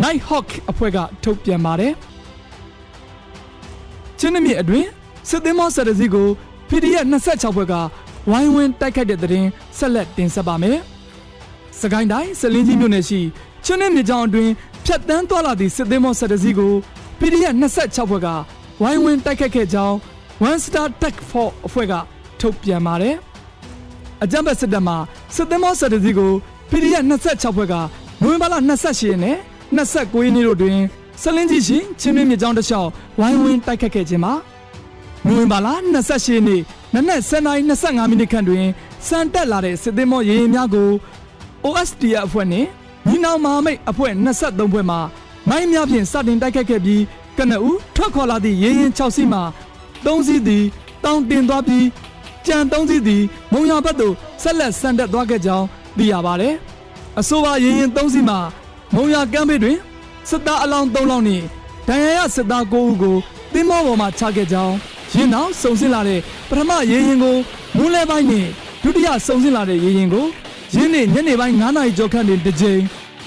[0.02, 1.92] Night Hawk အဖွဲ့ကထုတ်ပြန်ပါတယ်။
[4.20, 4.86] ချင်းနမြအတွင်
[5.28, 6.28] စစ်သင်းမောဆယ်တစီကို
[6.68, 7.74] PDF 26ဘွဲ့က
[8.30, 9.46] ဝိုင်းဝန်းတိုက်ခိုက်တဲ့တဲ့ရင်
[9.78, 10.78] ဆက်လက်တင်ဆက်ပါမယ်။
[11.80, 13.20] စကိုင်းတိုင်းစလင်းကြီးမြို့နယ်ရှိ
[13.64, 14.50] ချင်းနမြကြောင်အတွင်
[14.84, 16.72] ဖြတ်တန်းသွားလာသည့်စစ်သင်းမောဆယ်တစီကို
[17.18, 18.28] PDF 26ဘွဲ့က
[18.82, 19.96] ဝိုင်းဝန်းတိုက်ခိုက်ခဲ့ကြောင်း
[20.48, 21.92] One Star Tech 4အဖွဲ့က
[22.40, 23.16] ထုတ်ပြန်ပါတယ်။
[24.22, 24.94] အကြံဖက်စစ်တပ်မှ
[25.34, 26.32] စစ်သင်းမောဆယ်တစီကို
[26.70, 27.74] PDF 26ဖွဲ့က
[28.22, 29.36] နိုဝင်ဘာလ28ရက်နဲ့
[29.76, 30.78] 29ရက်နေ့တို့တွင်
[31.22, 32.88] ဆလင်းကြီးရှိချင်းမြင့်မြကြောင်းတစ်လျှောက်
[33.20, 34.34] ဝိုင်းဝန်းတိုက်ခတ်ခဲ့ခြင်းမှာ
[35.26, 35.68] နိုဝင်ဘာလ
[36.00, 36.60] 28ရက်နေ့
[36.94, 38.66] နနက်7:25မိနစ်ခန့်တွင်
[39.06, 40.88] စံတက်လာတဲ့စစ်သည်မောရေရင်များကို
[41.64, 42.68] OSDF အဖွဲ့နှင့်
[43.08, 44.96] ညီနောင်မဟာမိတ်အဖွဲ့23ဖွဲ့မှ
[45.48, 47.02] မိုင်းများဖြင့်စတင်တိုက်ခတ်ခဲ့ပြီး
[47.38, 49.40] ကနဦးထွက်ခွာလာသည့်ရေရင်6စီးမှ
[50.04, 50.64] 3စီးသည်
[51.04, 51.86] တောင်တင်သွားပြီး
[52.46, 55.66] ကြံ3စီးသည်မုံရဘက်သို့ဆက်လက်ဆန်တက်သွားခဲ့ကြောင်း
[55.98, 56.54] သိရပါတယ်။
[57.20, 58.38] အဆိုပါရင်ရင်၃စီးမှာ
[58.94, 59.78] မုံရကမ်းဘေးတွင်
[60.28, 61.42] စစ်သားအလောင်း၃လောင်းနဲ့
[61.88, 63.16] ဒဏ်ရာရစစ်သား၉ဦးကို
[63.52, 64.74] သင်းမောပေါ်မှာချခဲ့ကြောင်း
[65.14, 67.36] ရင်းနောက်စုံစင်းလာတဲ့ပထမရင်ရင်ကို
[67.76, 68.46] မူးလဲပိုင်းနဲ့
[68.82, 70.26] ဒုတိယစုံစင်းလာတဲ့ရင်ရင်ကို
[70.74, 72.80] ရင်းနဲ့ညနေပိုင်း9နာရီကျော်ခန့်တွင်တစ်ကြိမ်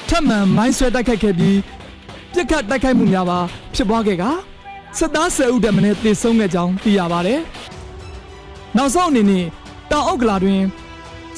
[0.10, 1.58] ထပ်မံမိုင်းဆွဲတိုက်ခိုက်ခဲ့ပြီး
[2.34, 3.39] ပြစ်ခတ်တိုက်ခိုက်မှုများပါ
[3.75, 4.23] ဖြစ်ပွားခဲ့က
[4.97, 7.39] စစ်သား10ဦးတမနဲ့တေဆုံးခဲ့ကြောင်းသိရပါတယ်။
[8.77, 9.45] နောက်ဆုံးအနေနဲ့
[9.91, 10.62] တောင်အုပ်ကလာတွင်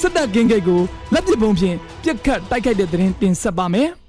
[0.02, 0.82] စစ်တပ်ကင်းဂိတ်ကို
[1.14, 3.90] လက်ပစ်ပုံဖြင့်ပြစ်ခတ်တိုက်ခိုက်တဲ့တဲ့ရင်တင်ဆက်ပါမယ်။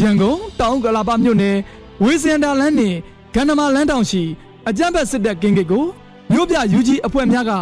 [0.00, 1.56] ရန်ကုန်တောင်ကလာပမြို့နယ်
[2.04, 2.94] ဝေစင်တာလန်းနယ်
[3.34, 4.22] ဂန္ဓမာလန်းတောင်ရှိ
[4.68, 5.84] အကြမ်းဖက်စစ်တပ်ကင်းဂိတ်ကို
[6.32, 7.52] မြို့ပြယူကြီးအဖွဲ့များက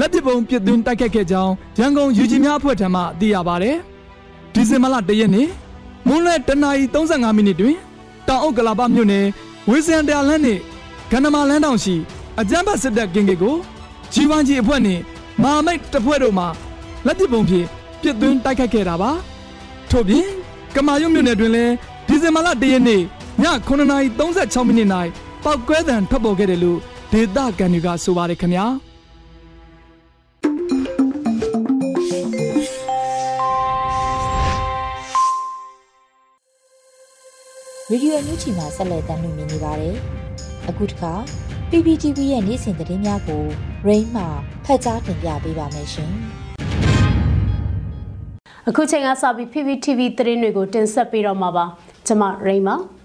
[0.00, 3.72] လက်ပစ်ပုံပစ်သွင်းတိုက်ခိုက်ခဲ့ကြောင်းရန်ကုန်ယူကြီးများအဖွဲ့ထံမှသိရပါဗျ။
[4.54, 5.48] ဒီဇင်ဘာလ၁ရက်နေ့
[6.06, 7.76] မွန်းလွဲတနာရီ35မိနစ်တွင်
[8.28, 9.26] တောင်အုပ်ကလာပမြို့နယ်
[9.68, 10.58] ဝေစင်တာလန်းနယ်
[11.10, 11.94] ဂန္ဓမာလန်းတောင်ရှိ
[12.40, 13.56] အကြမ်းဖက်စစ်တပ်ကင်းဂိတ်ကို
[14.12, 15.02] ဂျီဝမ်ဂျီအဖွဲ့နှင့်
[15.42, 16.44] မာမိတ်တပ်ဖွဲ့တို့မှ
[17.06, 17.66] လက်ပစ်ပုံဖြင့်
[18.00, 19.10] ပပြစ်သွင်းတိုက်ခိုက်ခဲ့တာပါ
[19.90, 20.41] ထို့ပြင်
[20.76, 21.74] ကမာရွတ်မြို့နယ်တွင်လည်း
[22.08, 23.02] ဒီဇင်ဘာလ၁ရက်နေ့ည
[23.68, 24.88] 9:36မိနစ်၌
[25.44, 26.78] ပောက်ကွဲသံထွက်ပေါ်ခဲ့တယ်လို့
[27.12, 28.66] ဒေသခံတွေကဆိုပါတယ်ခင်ဗျာ
[37.90, 39.96] ရေဒီယိုအန်ယူဂျီမှာဆက်လက်တင်ပြနေပါတယ်။
[40.68, 41.12] အခုတခါ
[41.70, 43.42] PPTV ရဲ့နေ့စဉ်သတင်းများကို
[43.86, 44.24] Rain မှ
[44.64, 46.12] ဖတ်ကြားတင်ပြပေးပါမယ်ရှင်။
[48.68, 51.64] အခုချိန်ကစပြီး PPTV သတင်းတွေကိုတင်ဆက်ပေးတော့မှာပါ။
[52.06, 52.76] ကျွန်မ Rain ပါ။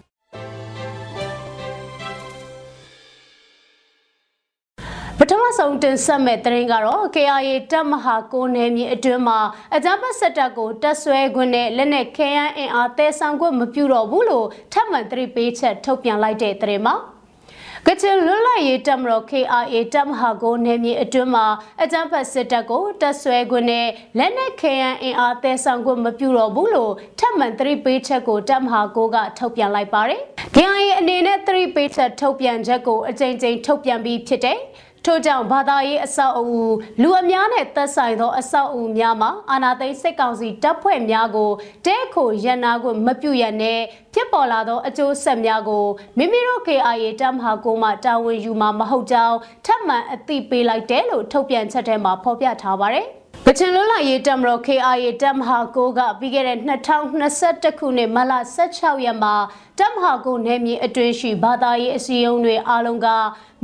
[5.20, 9.40] ပထမဆုံးတင်ဆက်မဲ့သတင်းကတော့ KIA တပ်မဟာကိုနယ်မြေအတွင်းမှာ
[9.76, 16.96] အကြမ်းဖက်စစ်တပ်ကိုတပ်ဆွဲခွင့်နဲ့လက်နက်ခဲယမ်းအင်အားတဲဆောင်ခွင့်မပြုတော့ဘူးလို့ထပ်မံသတိပေးချက်ထုတ်ပြန်လိုက်တဲ့သတင်းမှာ
[17.90, 21.46] ကချင်လွတ်လပ်ရေးတပ်မတော် KRA တပ်မဟာကိုနယ်မြေအတွင်းမှာ
[21.84, 30.22] အကြမ်းဖက်စစ်တပ်ကိုတပ်ဆွဲခွင့်နဲ့လက်နက်ခဲယမ်းအင်အားတဲဆောင်ခွင့်မပြုတော့ဘူးလို့ထပ်မံသတိပေးချက်ကိုတပ်မဟာကိုကထုတ်ပြန်လိုက်ပါတယ်။
[30.56, 34.58] KRA အနေနဲ့သတိပေးချက်ထုတ်ပြန်ချက်ကိုအကြိမ်ကြိမ်ထုတ်ပြန်ပြီးဖြစ်တဲ့
[35.08, 36.60] ထို့ကြောင့်ဘာသာရေးအဆောက်အဦ
[37.02, 41.52] လူအများနဲ့သက်ဆိုင်သောအဆောက်အဦများမှာအာဏာသိမ်းစစ်ကောင်စီတပ်ဖွဲ့များကို
[41.86, 43.80] တဲခိုရန်နာကိုမပြုရနဲ့
[44.14, 45.86] ဖြစ်ပေါ်လာသောအကျိုးဆက်များကို
[46.18, 53.08] မိမိတို့ KIA တပ်မဟာကိုမှတာဝန်ယူမှာမဟုတ်ကြောင်းထပ်မံအသိပေးလိုက်တယ်လို့ထုတ်ပြန်ချက်ထဲမှာဖော်ပြထားပါတယ်။
[53.46, 56.58] ကချင်လွတ်လပ်ရေးတပ်မတော် KIA တပ်မဟာကိုကပြီးခဲ့တဲ့
[57.20, 59.36] 2021ခုနှစ်မလ16ရက်မှာ
[59.80, 63.08] တပ်မဟာကိုနယ်မြေအတွင်းရှိဘာသာရေးအစည်းအရုံးတွေအားလုံးက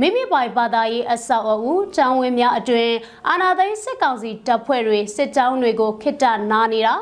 [0.00, 2.94] မိမိပိုင်ဘာသာရေးအဆောက်အဦကျောင်းဝင်းများအတွင်း
[3.28, 6.94] အာဏာသိမ်းစစ်ကောင်စီတပ်ဖွဲ့တွေစစ်ကြောင်းတွေကိုခိတ္တနာနေတာ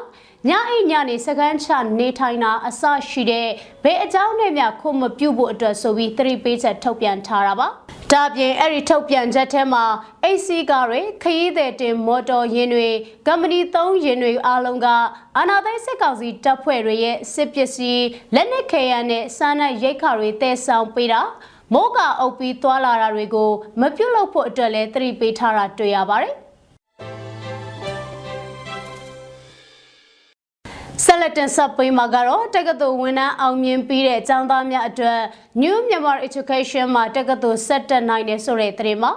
[0.48, 3.48] ညအိညနေစကန်ချနေထိုင်တာအစရှိတဲ့
[3.84, 7.68] ဘယ်အကြောင်းနဲ့မှခုမပြုတ်ဖို့အတွက်ဆိုပြီးသတိပေးချက်ထုတ်ပြန်ထားတာပါ
[8.12, 9.84] ဒါပြင်အဲ့ဒီထုတ်ပြန်ချက်ထဲမှာ
[10.24, 12.88] AC ကားတွေခရီးသည်တင်မော်တော်ယာဉ်တွေ
[13.26, 14.88] ကမ္ပဏီ၃ယာဉ်တွေအားလုံးက
[15.36, 21.22] အာနာသိစစ်ကောင်စီတပ်ဖွဲ့တွေရဲ့စစ်ပစ္စည်းလက်နက်ခဲယမ်းနဲ့စားနပ်ရိက္ခာတွေတည်ဆောင်ပေးတာ
[21.74, 23.50] မိုးကအုပ်ပြီးသွာလာတာတွေကို
[23.80, 26.41] မပြုတ်လို့ဖို့အတွက်လည်းသတိပေးထားတာတွေ့ရပါတယ်
[31.06, 35.20] ဆက်လက်တင်ဆက်ပေးမှာကတော့တက္ကသိုလ်ဝန်ထမ်းအောင်မြင်ပြီးတဲ့ကျောင်းသားများအတွက်
[35.62, 39.12] New Myanmar Education မှာတက္ကသိုလ်ဆက်တက်နိုင်တယ်ဆိုတဲ့သတင်းမှာ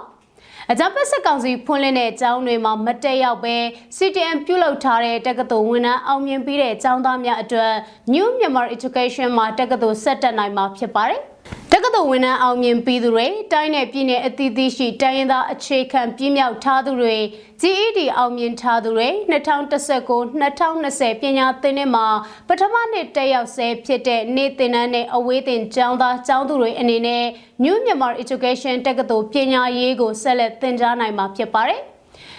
[0.70, 3.56] အကြံပတ်စစ်ကောင်စီဖွင့်လှစ်တဲ့ကျောင်းတွေမှာမတက်ရောက်ပဲ
[3.96, 7.72] CTM ပြုလုပ်ထားတဲ့တက္ကသိုလ်ဝန်ထမ်းအောင်မြင်ပြီးတဲ့ကျောင်းသားများအတွက်
[8.14, 11.20] New Myanmar Education မှာတက္ကသိုလ်ဆက်တက်နိုင်မှာဖြစ်ပါတယ်။
[11.72, 17.16] တက္ကသိုလ်ဝန်ထမ်းအောင်မြင်ပြီးသူတွေတိုင်းနယ်ပြည်နယ်အသီးသီးရှိတိုင်းရင်းသားအခြေခံပြည့်မြောက်ထားသူတွေ
[17.62, 22.06] GED အောင်မြင်ထားသူတွေ2019-2020ပညာသင်နှစ်မှာ
[22.48, 27.24] ပထမနှစ်တက်ရောက်ဆဲဖြစ်တဲ့နေ့သင်တန်းနဲ့အဝေးသင်ကျောင်းသားကျောင်းသူတွေအနေနဲ့
[27.64, 31.82] New Myanmar Education တက္ကသိုလ်ပညာရေးကိုဆက်လက်သင်ကြားနိုင်မှာဖြစ်ပါတယ်။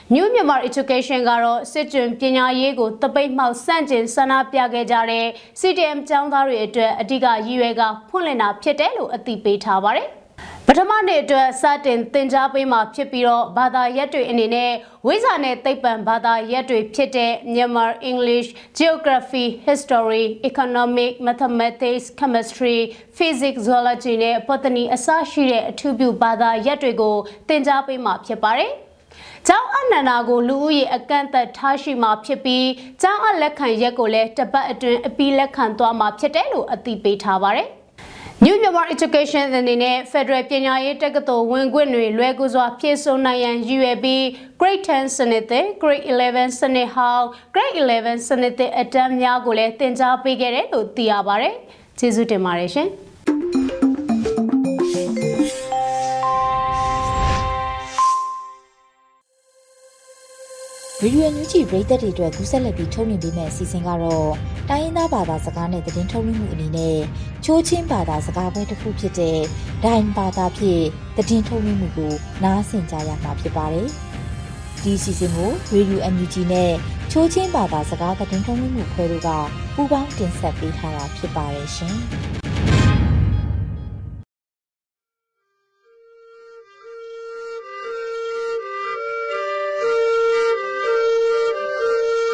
[0.09, 5.25] New Myanmar Education ကတော့စစ်ကျင်ပညာရေးကိုတပိတ်မှောက်ဆန့်ကျင်ဆန္ဒပြခဲ့ကြတဲ့
[5.59, 10.07] CDM ကျောင်းသားတွေအတွက်အဓိကရည်ရွယ်ကဖွင့်လှစ်တာဖြစ်တယ်လို့အသိပေးထားပါတယ်။
[10.67, 14.71] ပထမနေ့အတွက်စတင်သင်ကြားပေးမှာဖြစ်ပြီးတော့ဘာသာရပ်တွေအနေနဲ့
[15.07, 22.77] ဝိဇာနဲ့သိပ္ပံဘာသာရပ်တွေဖြစ်တဲ့ Myanmar English, Geography, History, Economic, Mathematics, Chemistry,
[23.17, 27.15] Physics, Zoology နဲ့ Botany အစရှိတဲ့အထူးပြုဘာသာရပ်တွေကို
[27.47, 28.73] သင်ကြားပေးမှာဖြစ်ပါတယ်။
[29.49, 32.67] ကျောင်းအနန္ဒာကိုလူဦးရေအကန့်အသတ်ထားရှိမှာဖြစ်ပြီး
[33.01, 37.67] ကျောင်းအလက်ခံရက်ကိုလည်းတပတ်အတွင်းအပြီးလက်ခံသွားမှာဖြစ်တယ်လို့အသိပေးထားပါတယ်။
[38.43, 44.21] New Myanmar Education အနေနဲ့ Federal ပညာရေးတက္ကသိုလ်ဝင်ခွင့်တွေလွယ်ကူစွာဖြည့်ဆို့နိုင်ရန်ရည်ရွယ်ပြီး
[44.59, 51.55] Grade 10စနစ်သစ် Grade 11စနစ်ဟောင်း Grade 11စနစ်သစ်အတန်းများကိုလည်းသင်ကြားပေးခဲ့တယ်လို့သိရပါတယ်။
[51.99, 52.89] ကျေးဇူးတင်ပါတယ်ရှင်။
[61.01, 64.31] ရေဒီယိုညူဂျီပရိသတ်တွေအတွက်ကူးဆက်လက်ပြီးထုတ်လွှင့်ပေးမယ့်အစီအစဉ်ကတော့
[64.69, 66.97] တိုင်းရင်းသားဘာသာစကားနဲ့သတင်းထုတ်လွှင့်မှုအနေနဲ့
[67.45, 69.39] ချိုးချင်းဘာသာစကားပွဲတစ်ခုဖြစ်တဲ့
[69.83, 70.83] ဒိုင်ဘာသာဖြင့်
[71.17, 73.87] သတင်းထုတ်လွှင့်မှုကိုနားဆင်ကြရမှာဖြစ်ပါတယ်။
[74.83, 76.71] ဒီအစီအစဉ်ကိုရေဒီယိုအန်ယူဂျီနဲ့
[77.11, 79.29] ချိုးချင်းဘာသာစကားသတင်းထုတ်လွှင့်မှုဖွဲ့တို့က
[79.75, 81.97] ပူးပေါင်းတင်ဆက်ပေးထားတာဖြစ်ပါတယ်ရှင်။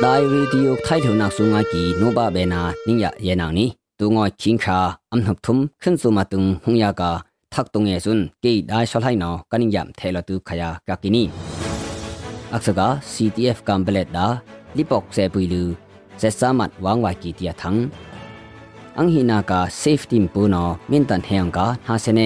[0.03, 3.69] ได้วิดีโอไทยเท่านักสุงากีโนบาเบนานิยะเยนังนี้
[3.99, 4.79] ตัวงอยคิงคา
[5.13, 7.11] อัมหกทุมขึ้นสุมาตุงหงยากา
[7.55, 11.25] ทักตงเอซุนกีได้ชลายนอกันิยามเทลตุขยากากินี
[12.53, 14.27] อักษกา CTF กัมเบเลดา
[14.77, 15.63] ลิปอกเซปุยลู
[16.19, 17.77] เซสามัดวางวากีเตียทัง
[18.99, 22.21] อังฮินากาเซฟติมปูนอมินตันเฮงกาฮาเซเน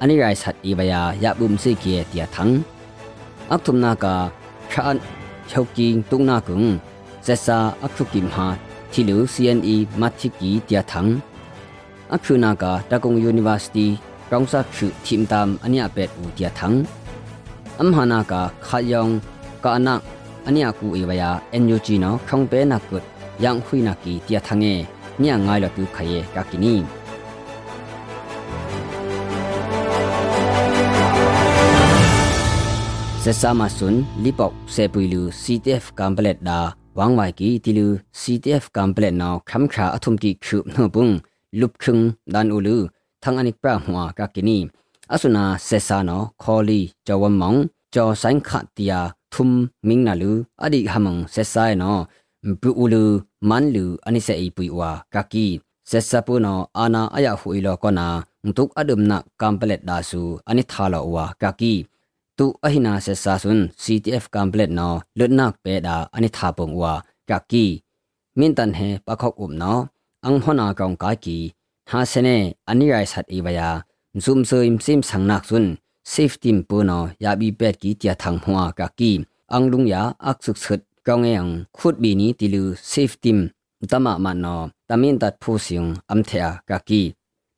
[0.00, 2.48] อันนี้ไรสัตอีบยายาบุมซิเกียเตียทัง
[3.50, 4.14] อักทุมนากา
[4.72, 4.98] ชาน
[5.50, 6.62] ชาวกิงตุงนากุง
[7.25, 8.47] zesa akhu kim ha
[8.91, 11.09] thilu cne mathi ki tia thang
[12.15, 13.87] akhu na ka takong university
[14.29, 16.75] kongsa khu thim tam ania pet u tia thang
[17.81, 19.13] am hana ka khayong
[19.63, 19.95] ka ana
[20.47, 21.31] ania ku ewaya
[21.67, 23.03] nug no khong pe na kut
[23.43, 24.73] yang khui na ki tia thange
[25.21, 26.75] nya ngai la tu khaye ka kini
[33.25, 37.86] ဆက်ဆာမဆွန်လီပေါက်ဆေပူလူ CTF ကမ်ပလက်ဒါ วังไวกีติลู
[38.20, 41.08] CTF กัมเปลตนาวคัมขาอทุมกีคืบนบุง
[41.60, 41.98] ลุบคึง
[42.34, 42.76] ดันอูลู
[43.22, 44.58] ทั้งอนิกปราหัวกากินี
[45.12, 47.54] อสุนาเซซานอคอลีจอวมอง
[47.94, 49.00] จอสังขะติยา
[49.32, 49.50] ทุม
[49.88, 51.92] มิงนาลูอดีหมงเซซายนอ
[52.60, 53.04] ปูอูลู
[53.48, 55.46] มันลูอันิเซอีปุยวากากี
[55.88, 58.06] เซซาปูนออานาอายาหุอีโลกอนา
[58.56, 61.74] ตุกอดุมนักกัมเปลตดาสูอันิทาลอวากากี
[62.41, 66.93] tu ahina se sa sun CTF complete no lutnak pe da ani tha pong wa
[67.29, 67.65] ka ki
[68.39, 69.73] min tan he pakhok um no
[70.27, 71.37] ang hona kaung ka ki
[71.89, 72.37] ha sene
[72.69, 73.69] ani rai sat e baya
[74.23, 75.65] zum so im sim sang nak sun
[76.13, 79.11] safety pu no ya bi pet ki tia thang hwa ka ki
[79.55, 83.31] ang lung ya ak suk sut kaung yang khut bi ni tilu safety
[83.91, 84.55] tama ma no
[84.89, 87.01] tamin tat phu siung am thea ka ki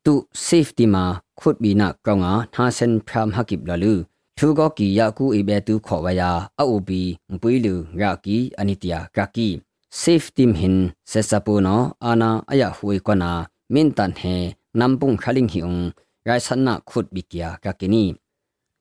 [0.04, 0.14] tu
[0.48, 1.04] safety ma
[1.40, 3.94] khut bi na kaunga tha sen phram hakip lalu
[4.38, 7.02] သူကကီယာကူအဘဲတူခေါ်ဝယာအူဘီ
[7.40, 9.50] ပွေလူရာကီအနိတယာကကီ
[9.94, 10.76] safe team hin
[11.10, 11.76] se sapu no
[12.10, 13.30] ana aya hui kona
[13.74, 14.34] min tan he
[14.78, 15.80] nampung khaling hi ung
[16.28, 18.04] rai sanna khut bikia ka kini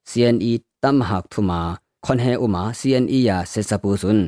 [0.10, 1.60] cne tam hak thuma
[2.06, 4.20] khon he uma cne ya se sapu sun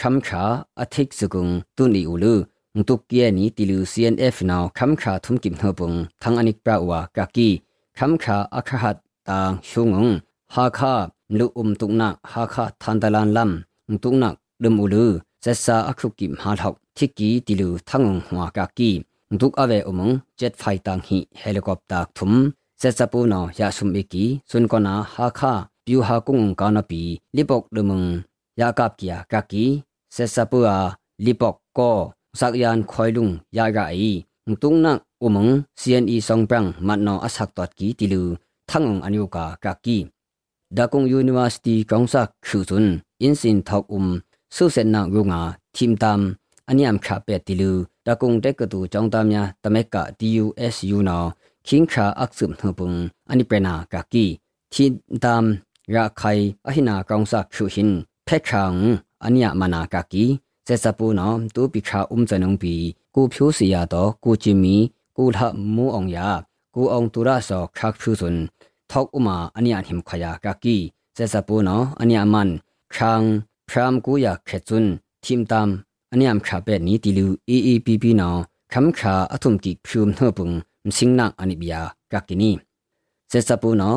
[0.00, 0.44] kham kha
[0.82, 2.34] athik sugung tuni ulu
[2.76, 7.00] ngtuk kia ni tilu cnf now kham kha thum kim hopung thang anik pra wa
[7.16, 7.48] ka ki
[7.98, 10.12] kham kha akhahat tang shungung
[10.54, 10.92] ဟာခါ
[11.38, 13.52] လူအုံတုနာဟာခါသန်တလန်လမ်
[14.02, 14.30] တုနာ
[14.62, 15.04] ဒမူလူ
[15.44, 18.90] ဆက်စာအခုကိမာထောက်တိကီတီလူသငုံဟွာကာကီ
[19.40, 22.38] ဒုကအဝဲအမုံဂျက်ဖိုင်တန်ဟီဟယ်လီကော်ပတာထုမ်
[22.80, 25.52] ဆက်စပူနောယာဆုမ်အကီဆွန်ကနာဟာခါ
[25.84, 27.02] ပြူဟာကုငကာနပီ
[27.36, 28.02] လီပေါက်ဒမုံ
[28.60, 29.64] ယာကပ်ကီယာကာကီ
[30.14, 30.78] ဆက်စပူအာ
[31.24, 31.96] လီပေါက်ကို
[32.38, 34.10] စက်ယန်ခွိုင်လုံယာဂါအီ
[34.62, 35.46] တုံနာအုံမုံ
[35.80, 38.22] CNE ဆောင်ပန်းမတ်နောအဆက်တော်ကီတီလူ
[38.68, 39.98] သငုံအညုကာကာကီ
[40.76, 42.86] dakong university kongsa khuzun
[43.18, 44.06] insin thok um
[44.50, 45.40] su sen na runga
[45.74, 46.20] thim tam
[46.70, 47.72] aniam kha pe tilu
[48.06, 51.18] dakong tek tu chongtam nya tameka tusu no
[51.66, 52.96] king kha aksum thupung
[53.30, 54.26] ani prena ka ki
[54.72, 54.92] thim
[55.24, 55.44] tam
[55.94, 57.90] ra khai ahina kongsa khu hin
[58.26, 58.78] phekhang
[59.26, 60.24] ania mana ka ki
[60.66, 62.74] se sapu no tu pi kha um chanung pi
[63.14, 64.76] ku phyu sia to ku chimi
[65.16, 66.28] ku tha mu ong ya
[66.74, 68.36] ku ong tura so khak khu sun
[68.91, 70.77] ทอกอุมาอันยาหิมขยากากี
[71.13, 72.49] เซซาปูนออันยามัน
[72.93, 73.21] ครัง
[73.69, 74.85] พรามกูอยากเขจุน
[75.23, 75.69] ทิมตาม
[76.11, 78.29] อันยามขาเป็ดนี้ติลู EEPP นอ
[78.73, 80.51] คำขาอทุมกิพิมเฮปุง
[80.87, 82.51] มสิงนักอันิบยากากินี
[83.29, 83.91] เซซาปูนอ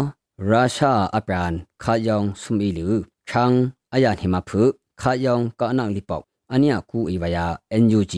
[0.50, 2.88] ราชาอัปรานขายองสุมีลู
[3.30, 3.50] ครัง
[3.92, 4.62] อายาหิมาพุ
[5.00, 7.46] ขายองกะนังลิปอกอันยากูอีวายา
[7.82, 8.14] NUG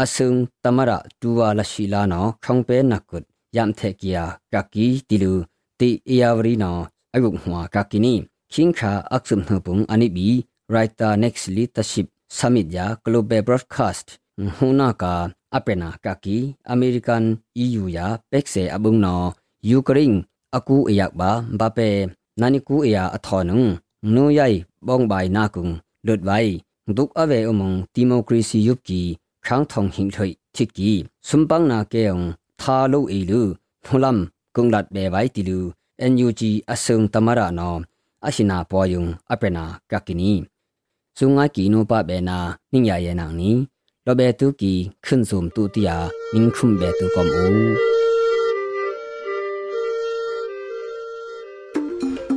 [0.00, 0.30] အဆုံ
[0.62, 0.90] တမရ
[1.20, 5.32] တူဝါလရှိလာနောခေါင်ပဲနကုတ်ယမ်ထေကီယာကကီတီလူ
[5.79, 6.71] တေအေယာဝရီနာ
[7.13, 8.13] အယုဟွာကကိနီ
[8.53, 10.27] ချင်းခါအခစမ်နှပုံအနိဘီ
[10.73, 14.11] ရိုက်တာနက်စ်လီတရှစ်ဆမစ်ယာကလိုဘဲဘရော့ဒ်ကာစတ်
[14.55, 15.13] ဟူနာကာ
[15.55, 16.37] အပနာကကီ
[16.71, 17.25] အမေရိကန်
[17.63, 19.21] EU ယာပက်ဆေအဘုံနော
[19.69, 20.19] ယူကရိန်း
[20.57, 21.89] အကူအယက်ပါဘာပေ
[22.41, 23.63] နာနီကူအယာအထောနုံ
[24.15, 25.67] နူယိုင်ဘောင်ဘိုင်နာကုံ
[26.05, 26.53] လွတ်ဝိုင်
[26.97, 29.01] ဒုကအဝေအမုံဒီမိုကရေစီယုပ်ကီ
[29.45, 30.91] ခေါင်းထောင်ဟင်ထွိချစ်ကီ
[31.27, 32.19] စွမ်ပန်းနာကေယုံ
[32.61, 33.41] သာလုအီလူ
[33.85, 34.19] ထူလမ်
[34.57, 35.59] ကုံလတ်ဘေဝိုင်တီလူ
[36.11, 36.41] NUG
[36.71, 37.75] အဆုံတမရနော
[38.25, 40.33] အရှင်နာပေါ်ယုံအပနာကကီနီ
[41.17, 42.37] စုံငါကီနိုပဘေနာ
[42.71, 43.51] နိညာယေနာနီ
[44.05, 44.73] လောဘေတုကီ
[45.05, 45.97] ခွန်းစုံတူတီယာ
[46.33, 47.45] နင်းခုံဘေတုကောမူ